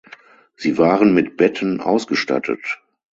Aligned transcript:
Sie 0.55 0.79
waren 0.79 1.13
mit 1.13 1.37
Betten 1.37 1.79
ausgestattet. 1.79 2.81